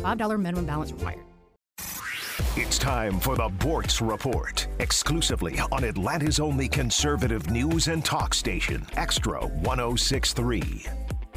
[0.00, 1.20] $5 minimum balance required.
[2.56, 8.84] It's time for the Boortz Report, exclusively on Atlanta's only conservative news and talk station,
[8.96, 10.86] Extra 1063.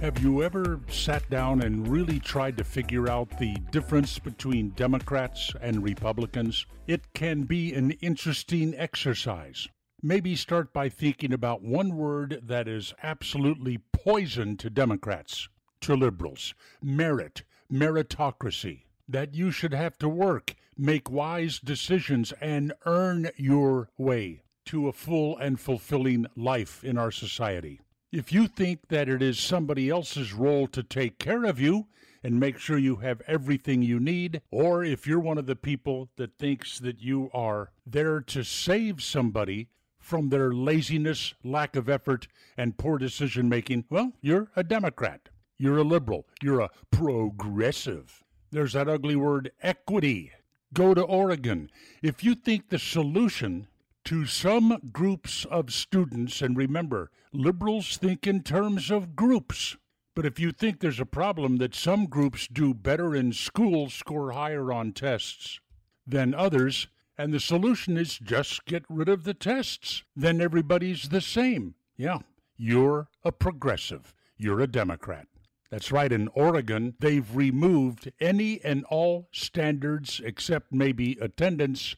[0.00, 5.52] Have you ever sat down and really tried to figure out the difference between Democrats
[5.60, 6.66] and Republicans?
[6.86, 9.66] It can be an interesting exercise.
[10.02, 15.48] Maybe start by thinking about one word that is absolutely poison to Democrats,
[15.80, 18.82] to liberals merit, meritocracy.
[19.08, 24.92] That you should have to work, make wise decisions, and earn your way to a
[24.92, 27.80] full and fulfilling life in our society.
[28.12, 31.86] If you think that it is somebody else's role to take care of you
[32.22, 36.10] and make sure you have everything you need, or if you're one of the people
[36.16, 42.28] that thinks that you are there to save somebody from their laziness, lack of effort,
[42.56, 45.28] and poor decision making, well, you're a Democrat.
[45.58, 46.26] You're a liberal.
[46.40, 48.22] You're a progressive.
[48.50, 50.32] There's that ugly word equity.
[50.72, 51.70] Go to Oregon.
[52.02, 53.66] If you think the solution
[54.04, 59.76] to some groups of students, and remember, liberals think in terms of groups.
[60.14, 64.32] But if you think there's a problem that some groups do better in school, score
[64.32, 65.60] higher on tests
[66.06, 71.20] than others, and the solution is just get rid of the tests, then everybody's the
[71.20, 71.74] same.
[71.96, 72.20] Yeah,
[72.56, 74.14] you're a progressive.
[74.36, 75.26] You're a Democrat.
[75.70, 81.94] That's right, in Oregon, they've removed any and all standards except maybe attendance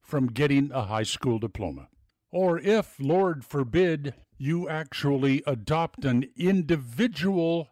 [0.00, 1.88] from getting a high school diploma.
[2.30, 7.68] Or if, Lord forbid, you actually adopt an individual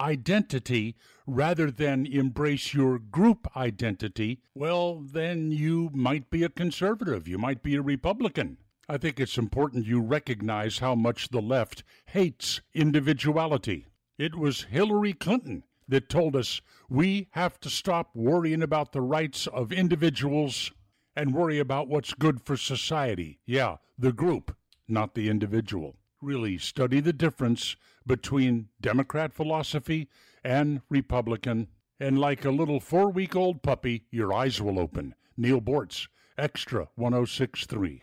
[0.00, 0.96] identity
[1.26, 7.26] rather than embrace your group identity, well, then you might be a conservative.
[7.26, 8.58] You might be a Republican.
[8.88, 13.86] I think it's important you recognize how much the left hates individuality.
[14.18, 19.46] It was Hillary Clinton that told us we have to stop worrying about the rights
[19.46, 20.72] of individuals
[21.14, 23.40] and worry about what's good for society.
[23.44, 24.56] Yeah, the group,
[24.88, 25.96] not the individual.
[26.22, 27.76] Really study the difference
[28.06, 30.08] between Democrat philosophy
[30.42, 31.68] and Republican,
[32.00, 35.14] and like a little four week old puppy, your eyes will open.
[35.36, 38.02] Neal Boortz, Extra 1063.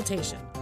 [0.00, 0.59] consultation.